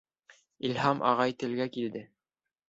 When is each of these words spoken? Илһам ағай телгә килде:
Илһам 0.69 1.03
ағай 1.09 1.35
телгә 1.45 1.69
килде: 1.77 2.03